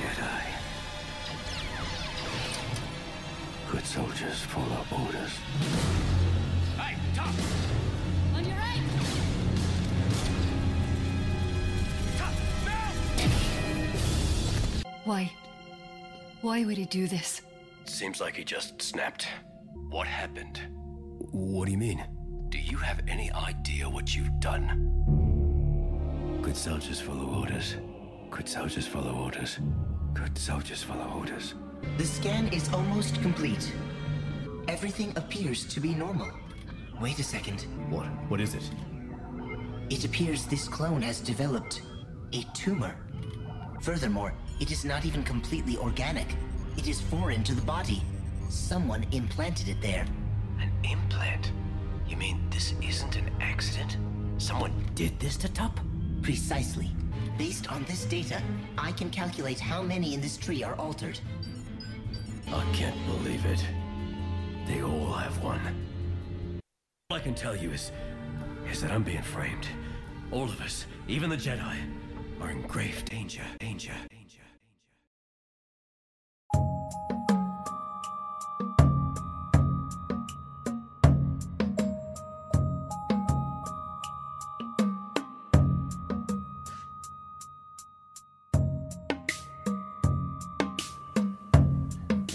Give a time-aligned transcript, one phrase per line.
[0.00, 0.42] Jedi.
[3.70, 5.32] Good soldiers follow orders.
[6.78, 7.34] Hey, Tup!
[8.34, 8.82] On your right!
[12.16, 12.32] Tup!
[12.64, 12.80] No!
[15.04, 15.30] Why?
[16.40, 17.42] Why would he do this?
[17.84, 19.28] Seems like he just snapped.
[19.90, 20.60] What happened?
[21.30, 22.02] What do you mean?
[22.48, 24.88] Do you have any idea what you've done?
[26.40, 27.76] Good soldiers follow orders.
[28.30, 29.58] Good soldiers follow orders.
[30.14, 31.54] Good soldiers follow orders.
[31.96, 33.72] The scan is almost complete.
[34.68, 36.30] Everything appears to be normal.
[37.00, 37.66] Wait a second.
[37.88, 38.06] What?
[38.28, 38.70] What is it?
[39.88, 41.82] It appears this clone has developed
[42.32, 42.94] a tumor.
[43.80, 46.34] Furthermore, it is not even completely organic.
[46.76, 48.02] It is foreign to the body.
[48.48, 50.06] Someone implanted it there.
[50.60, 51.52] An implant?
[52.06, 53.96] You mean this isn't an accident?
[54.38, 55.78] Someone did this to Tup?
[56.22, 56.90] Precisely.
[57.38, 58.42] Based on this data,
[58.76, 61.18] I can calculate how many in this tree are altered.
[62.48, 63.64] I can't believe it.
[64.66, 65.60] They all have one.
[67.10, 67.92] All I can tell you is,
[68.70, 69.66] is that I'm being framed.
[70.30, 71.76] All of us, even the Jedi,
[72.40, 73.94] are in grave danger, danger,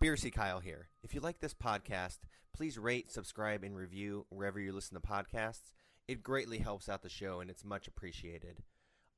[0.00, 0.88] Conspiracy Kyle here.
[1.02, 2.20] If you like this podcast,
[2.56, 5.74] please rate, subscribe, and review wherever you listen to podcasts.
[6.08, 8.62] It greatly helps out the show and it's much appreciated.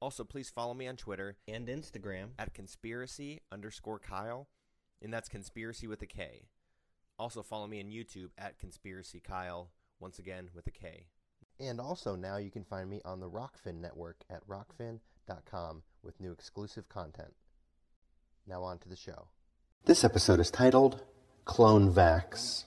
[0.01, 4.49] Also, please follow me on Twitter and Instagram at conspiracy underscore Kyle,
[5.01, 6.49] and that's conspiracy with a K.
[7.17, 11.07] Also, follow me on YouTube at conspiracy Kyle, once again with a K.
[11.61, 16.33] And also, now you can find me on the Rokfin network at rokfin.com with new
[16.33, 17.35] exclusive content.
[18.49, 19.29] Now, on to the show.
[19.85, 21.01] This episode is titled
[21.45, 22.67] Clone Vax.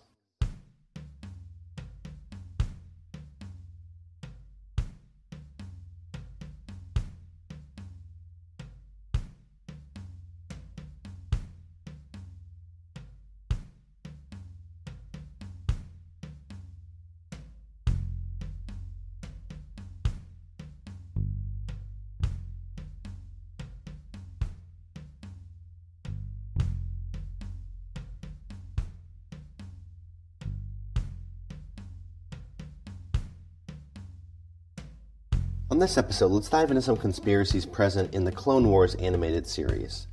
[35.71, 40.05] On this episode, let's dive into some conspiracies present in the Clone Wars animated series.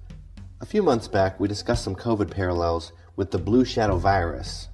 [0.63, 4.69] A few months back, we discussed some COVID parallels with the Blue Shadow virus,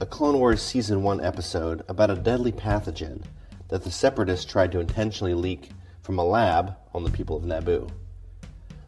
[0.00, 3.22] a Clone Wars Season 1 episode about a deadly pathogen
[3.68, 5.70] that the Separatists tried to intentionally leak
[6.02, 7.88] from a lab on the people of Naboo.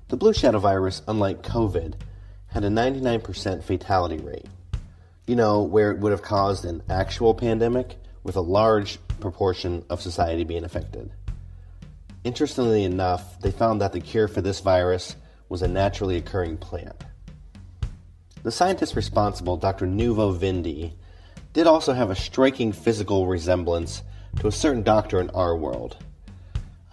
[0.08, 1.94] The Blue Shadow virus, unlike COVID,
[2.48, 4.46] had a 99% fatality rate.
[5.28, 10.00] You know, where it would have caused an actual pandemic with a large proportion of
[10.00, 11.10] society being affected.
[12.24, 15.16] Interestingly enough, they found that the cure for this virus
[15.48, 17.04] was a naturally occurring plant.
[18.42, 19.86] The scientist responsible, Dr.
[19.86, 20.92] Nuvo Vindi,
[21.52, 24.02] did also have a striking physical resemblance
[24.40, 25.96] to a certain doctor in our world.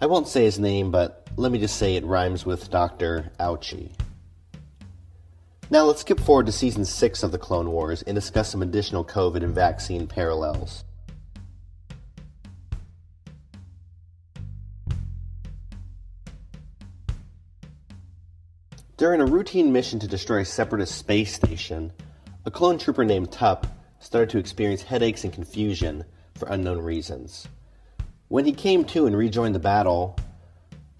[0.00, 3.30] I won't say his name, but let me just say it rhymes with Dr.
[3.38, 3.90] Ouchie.
[5.70, 9.04] Now let's skip forward to season 6 of the Clone Wars and discuss some additional
[9.04, 10.84] COVID and vaccine parallels.
[18.96, 21.92] During a routine mission to destroy a separatist space station,
[22.44, 23.66] a clone trooper named Tup
[23.98, 26.04] started to experience headaches and confusion
[26.36, 27.48] for unknown reasons.
[28.28, 30.16] When he came to and rejoined the battle,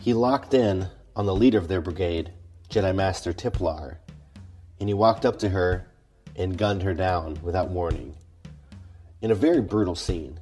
[0.01, 2.33] he locked in on the leader of their brigade,
[2.69, 3.99] Jedi Master Tiplar,
[4.81, 5.87] and he walked up to her
[6.35, 8.17] and gunned her down without warning.
[9.23, 10.41] In a very brutal scene.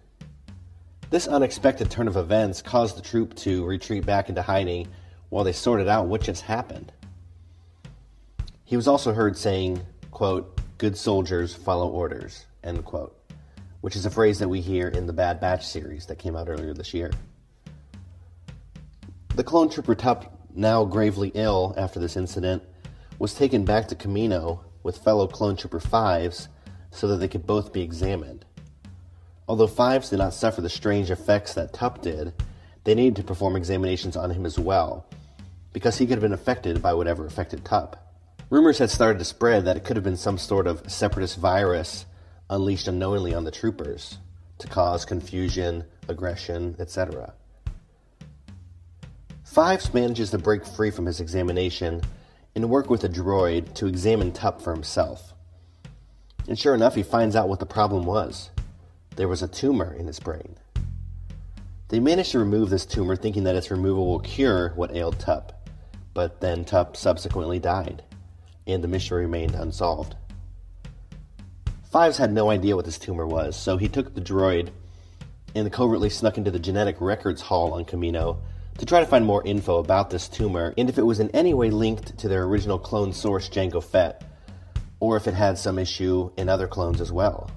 [1.11, 4.89] This unexpected turn of events caused the troop to retreat back into hiding
[5.29, 6.91] while they sorted out what just happened.
[8.65, 13.17] He was also heard saying, quote, good soldiers follow orders, end quote,
[13.81, 16.49] which is a phrase that we hear in the Bad Batch series that came out
[16.49, 17.11] earlier this year.
[19.35, 22.63] The clone trooper Tup, now gravely ill after this incident,
[23.19, 26.49] was taken back to Kamino with fellow clone trooper Fives
[26.91, 28.45] so that they could both be examined.
[29.49, 32.33] Although Fives did not suffer the strange effects that Tup did,
[32.85, 35.07] they needed to perform examinations on him as well,
[35.73, 38.12] because he could have been affected by whatever affected Tup.
[38.53, 42.05] Rumors had started to spread that it could have been some sort of separatist virus
[42.51, 44.19] unleashed unknowingly on the troopers
[44.59, 47.33] to cause confusion, aggression, etc.
[49.43, 52.03] Fives manages to break free from his examination
[52.55, 55.33] and work with a droid to examine Tup for himself.
[56.47, 58.51] And sure enough, he finds out what the problem was.
[59.17, 60.59] There was a tumor in his brain.
[61.89, 65.67] They managed to remove this tumor thinking that its removal will cure what ailed Tup,
[66.13, 68.03] but then Tup subsequently died,
[68.67, 70.17] and the mystery remained unsolved.
[71.91, 74.71] Fives had no idea what this tumor was, so he took the droid
[75.55, 78.39] and covertly snuck into the genetic records hall on Kamino
[78.79, 81.53] to try to find more info about this tumor and if it was in any
[81.53, 84.25] way linked to their original clone source, Jango Fett,
[85.01, 87.51] or if it had some issue in other clones as well.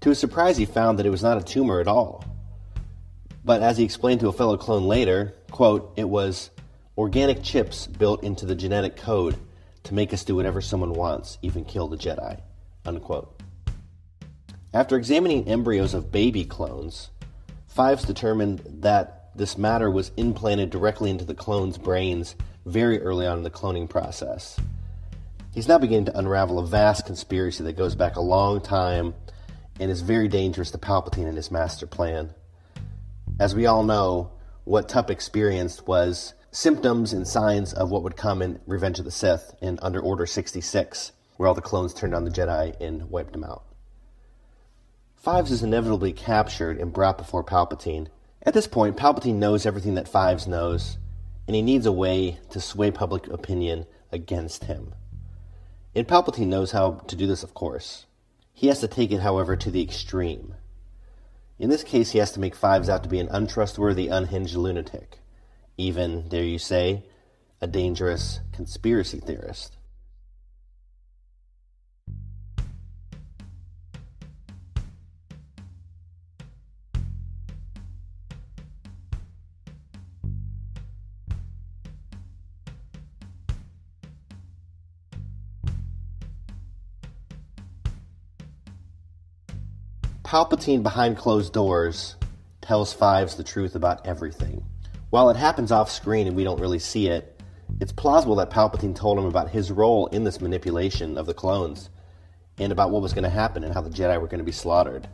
[0.00, 2.24] To his surprise, he found that it was not a tumor at all.
[3.44, 6.50] But as he explained to a fellow clone later, quote, it was
[6.96, 9.36] organic chips built into the genetic code
[9.84, 12.40] to make us do whatever someone wants, even kill the Jedi.
[12.84, 13.40] Unquote.
[14.74, 17.10] After examining embryos of baby clones,
[17.66, 22.34] Fives determined that this matter was implanted directly into the clones' brains
[22.66, 24.58] very early on in the cloning process.
[25.54, 29.14] He's now beginning to unravel a vast conspiracy that goes back a long time
[29.80, 32.34] and is very dangerous to Palpatine and his master plan.
[33.38, 34.32] As we all know,
[34.64, 39.10] what Tup experienced was symptoms and signs of what would come in Revenge of the
[39.10, 43.32] Sith and Under Order 66 where all the clones turned on the Jedi and wiped
[43.32, 43.64] them out.
[45.14, 48.08] Fives is inevitably captured and brought before Palpatine.
[48.42, 50.98] At this point, Palpatine knows everything that Fives knows,
[51.46, 54.94] and he needs a way to sway public opinion against him.
[55.94, 58.06] And Palpatine knows how to do this, of course.
[58.52, 60.54] He has to take it, however, to the extreme.
[61.58, 65.20] In this case, he has to make Fives out to be an untrustworthy, unhinged lunatic.
[65.80, 67.04] Even, dare you say,
[67.60, 69.76] a dangerous conspiracy theorist.
[90.24, 92.16] Palpatine behind closed doors
[92.60, 94.67] tells Fives the truth about everything.
[95.10, 97.40] While it happens off screen and we don't really see it,
[97.80, 101.88] it's plausible that Palpatine told him about his role in this manipulation of the clones
[102.58, 104.52] and about what was going to happen and how the Jedi were going to be
[104.52, 105.08] slaughtered.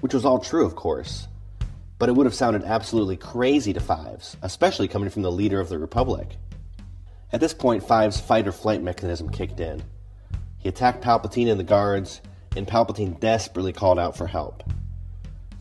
[0.00, 1.28] Which was all true, of course.
[1.98, 5.68] But it would have sounded absolutely crazy to Fives, especially coming from the leader of
[5.68, 6.36] the Republic.
[7.30, 9.82] At this point, Fives' fight or flight mechanism kicked in.
[10.56, 12.22] He attacked Palpatine and the guards,
[12.56, 14.62] and Palpatine desperately called out for help.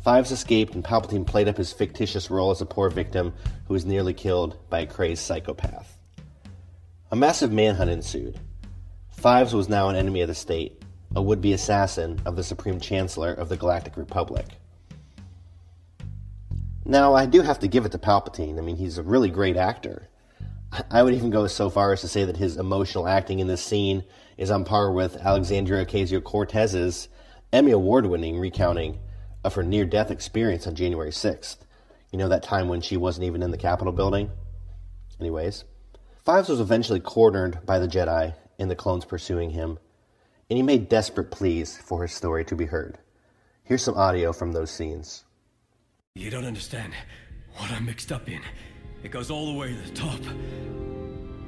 [0.10, 3.32] Fives escaped, and Palpatine played up his fictitious role as a poor victim
[3.68, 6.00] who was nearly killed by a crazed psychopath.
[7.12, 8.40] A massive manhunt ensued.
[9.12, 10.82] Fives was now an enemy of the state,
[11.16, 14.48] a would be assassin of the Supreme Chancellor of the Galactic Republic.
[16.86, 18.58] Now, I do have to give it to Palpatine.
[18.58, 20.10] I mean, he's a really great actor.
[20.90, 23.64] I would even go so far as to say that his emotional acting in this
[23.64, 24.04] scene
[24.38, 27.10] is on par with Alexandria Ocasio Cortez's
[27.54, 28.98] Emmy Award winning recounting
[29.44, 31.58] of her near death experience on January 6th.
[32.12, 34.31] You know, that time when she wasn't even in the Capitol building?
[35.19, 35.66] Anyways,
[36.24, 39.80] Fives was eventually cornered by the Jedi and the clones pursuing him,
[40.50, 42.98] and he made desperate pleas for his story to be heard.
[43.64, 45.24] Here's some audio from those scenes.
[46.16, 46.94] You don't understand
[47.56, 48.42] what I'm mixed up in.
[49.04, 50.19] It goes all the way to the top.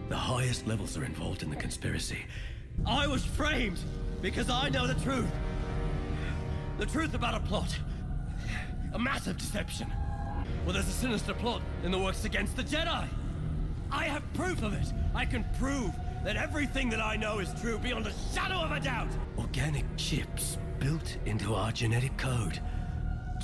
[0.10, 2.26] The highest levels are involved in the conspiracy.
[2.86, 3.80] I was framed
[4.22, 5.32] because I know the truth.
[6.82, 7.78] The truth about a plot.
[8.94, 9.94] A massive deception.
[10.66, 13.08] Well, there's a sinister plot in the works against the Jedi.
[13.92, 14.92] I have proof of it.
[15.14, 18.80] I can prove that everything that I know is true beyond a shadow of a
[18.80, 19.10] doubt.
[19.38, 22.60] Organic chips built into our genetic code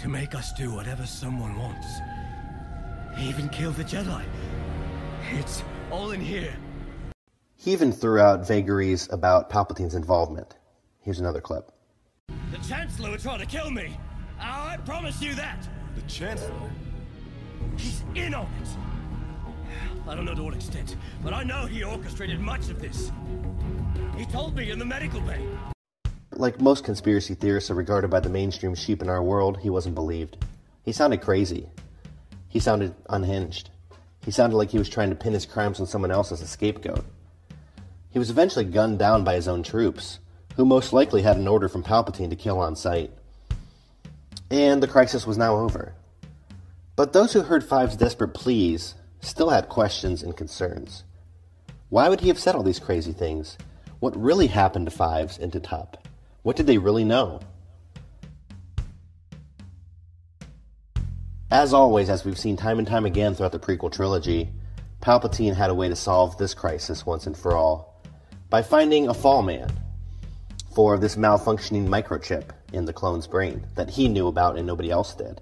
[0.01, 1.86] to make us do whatever someone wants.
[3.20, 4.24] Even kill the Jedi.
[5.34, 6.56] It's all in here.
[7.56, 10.56] He even threw out vagaries about Palpatine's involvement.
[11.01, 11.72] Here's another clip.
[12.51, 13.98] The Chancellor would try to kill me.
[14.39, 15.67] Ah, I promise you that.
[15.96, 16.72] The Chancellor?
[17.77, 18.69] He's in on it.
[20.07, 23.12] I don't know to what extent, but I know he orchestrated much of this.
[24.15, 25.46] He told me in the medical bay.
[26.31, 29.96] Like most conspiracy theorists are regarded by the mainstream sheep in our world, he wasn't
[29.96, 30.38] believed.
[30.84, 31.69] He sounded crazy.
[32.48, 33.72] He sounded unhinged.
[34.24, 36.48] He sounded like he was trying to pin his crimes on someone else as a
[36.48, 37.03] scapegoat.
[38.10, 40.19] He was eventually gunned down by his own troops,
[40.58, 43.12] who most likely had an order from Palpatine to kill on sight.
[44.50, 45.94] And the crisis was now over.
[46.96, 51.04] But those who heard Five's desperate pleas still had questions and concerns.
[51.90, 53.56] Why would he have said all these crazy things?
[54.00, 56.08] What really happened to Fives and to Tup?
[56.42, 57.40] What did they really know?
[61.52, 64.50] As always, as we've seen time and time again throughout the prequel trilogy,
[65.02, 68.02] Palpatine had a way to solve this crisis once and for all
[68.50, 69.72] by finding a fall man
[70.77, 75.15] for this malfunctioning microchip in the clone's brain that he knew about and nobody else
[75.15, 75.41] did.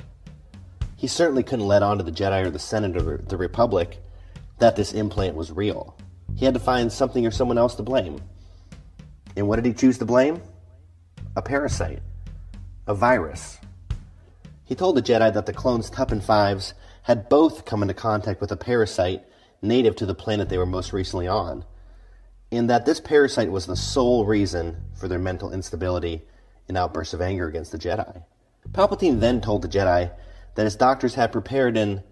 [0.95, 3.97] He certainly couldn't let on to the Jedi or the Senate or the Republic
[4.59, 5.97] that this implant was real.
[6.37, 8.21] He had to find something or someone else to blame.
[9.35, 10.41] And what did he choose to blame?
[11.35, 12.01] A parasite,
[12.87, 13.57] a virus,
[14.63, 18.53] he told the Jedi that the clones Tup Fives had both come into contact with
[18.53, 19.25] a parasite
[19.61, 21.65] native to the planet they were most recently on,
[22.55, 26.21] and that this parasite was the sole reason for their mental instability
[26.67, 28.23] and outbursts of anger against the Jedi.
[28.71, 30.11] Palpatine then told the Jedi
[30.55, 32.03] that his doctors had prepared an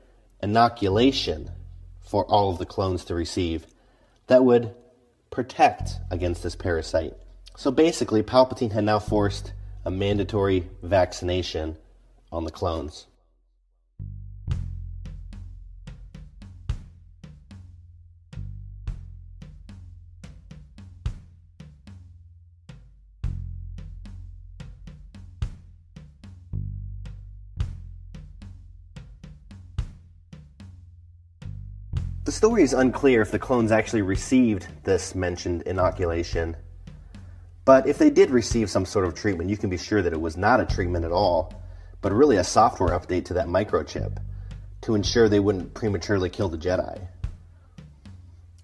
[0.42, 1.50] inoculation
[2.02, 3.66] for all of the clones to receive
[4.28, 4.74] that would
[5.32, 7.14] protect against this parasite.
[7.56, 9.54] So basically, Palpatine had now forced
[9.86, 11.78] a mandatory vaccination
[12.32, 13.08] on the clones.
[32.26, 36.56] The story is unclear if the clones actually received this mentioned inoculation.
[37.66, 40.22] But if they did receive some sort of treatment, you can be sure that it
[40.22, 41.54] was not a treatment at all
[42.04, 44.18] but really a software update to that microchip
[44.82, 47.08] to ensure they wouldn't prematurely kill the Jedi.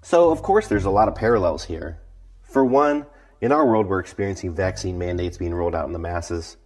[0.04, 2.00] So, of course, there's a lot of parallels here.
[2.44, 3.06] For one,
[3.40, 6.58] in our world, we're experiencing vaccine mandates being rolled out in the masses.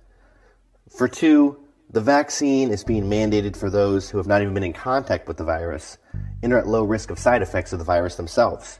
[0.89, 4.73] For two, the vaccine is being mandated for those who have not even been in
[4.73, 5.97] contact with the virus
[6.41, 8.79] and are at low risk of side effects of the virus themselves.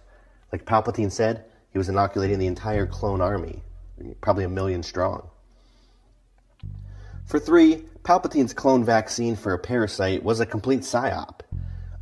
[0.51, 3.63] Like Palpatine said, he was inoculating the entire clone army,
[4.21, 5.29] probably a million strong.
[7.25, 11.39] For three, Palpatine's clone vaccine for a parasite was a complete psyop,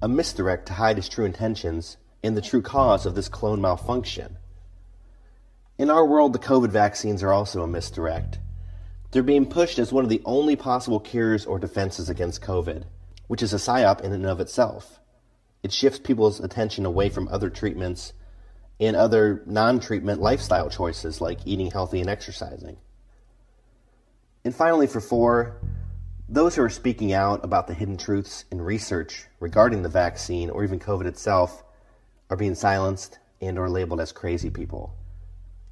[0.01, 4.37] a misdirect to hide his true intentions and the true cause of this clone malfunction.
[5.77, 8.39] In our world, the COVID vaccines are also a misdirect.
[9.11, 12.85] They're being pushed as one of the only possible cures or defenses against COVID,
[13.27, 14.99] which is a psyop in and of itself.
[15.63, 18.13] It shifts people's attention away from other treatments
[18.79, 22.77] and other non treatment lifestyle choices like eating healthy and exercising.
[24.45, 25.57] And finally, for four,
[26.29, 30.63] those who are speaking out about the hidden truths in research regarding the vaccine or
[30.63, 31.63] even COVID itself
[32.29, 34.95] are being silenced and or labeled as crazy people,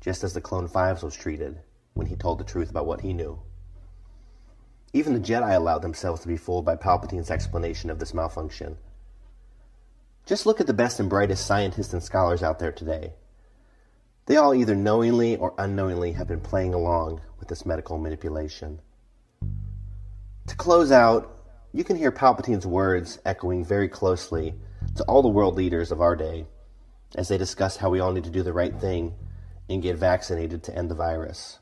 [0.02, 1.62] just as the Clone Fives was treated
[1.94, 3.40] when he told the truth about what he knew.
[4.94, 8.78] Even the Jedi allowed themselves to be fooled by Palpatine's explanation of this malfunction.
[10.26, 13.14] Just look at the best and brightest scientists and scholars out there today.
[14.26, 18.80] They all either knowingly or unknowingly have been playing along with this medical manipulation.
[20.48, 21.36] To close out,
[21.72, 24.56] you can hear Palpatine's words echoing very closely
[24.96, 26.46] to all the world leaders of our day
[27.16, 29.14] as they discuss how we all need to do the right thing
[29.68, 31.60] and get vaccinated to end the virus.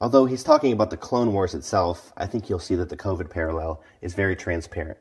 [0.00, 3.28] Although he's talking about the Clone Wars itself, I think you'll see that the COVID
[3.28, 4.98] parallel is very transparent.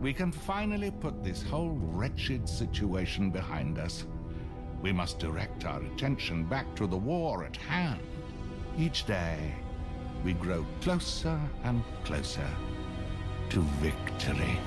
[0.00, 4.06] We can finally put this whole wretched situation behind us.
[4.82, 8.02] We must direct our attention back to the war at hand.
[8.78, 9.52] Each day,
[10.24, 12.46] we grow closer and closer
[13.48, 14.60] to victory.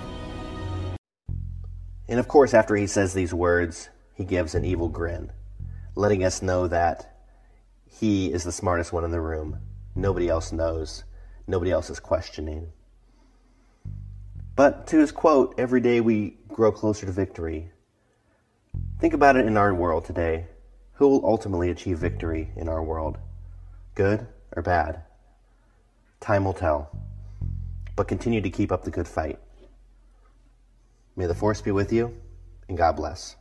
[2.09, 5.31] And of course, after he says these words, he gives an evil grin,
[5.95, 7.12] letting us know that
[7.99, 9.59] he is the smartest one in the room.
[9.95, 11.03] Nobody else knows.
[11.47, 12.71] Nobody else is questioning.
[14.55, 17.71] But to his quote, every day we grow closer to victory.
[18.99, 20.47] Think about it in our world today.
[20.93, 23.17] Who will ultimately achieve victory in our world?
[23.95, 25.03] Good or bad?
[26.19, 26.89] Time will tell.
[27.95, 29.39] But continue to keep up the good fight.
[31.15, 32.17] May the Force be with you,
[32.67, 33.35] and God bless.